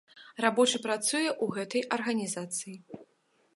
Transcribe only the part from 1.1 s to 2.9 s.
ў гэтай арганізацыі.